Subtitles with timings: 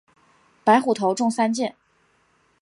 [0.63, 1.75] 白虎头中三箭。